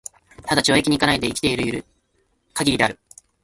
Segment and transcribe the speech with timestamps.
[0.49, 1.85] 只懲役に行かないで生きて居る
[2.57, 2.99] 許りである。